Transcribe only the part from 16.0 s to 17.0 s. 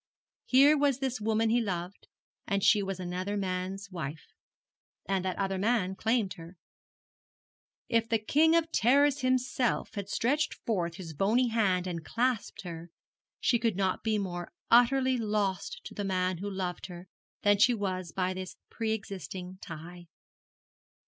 man who loved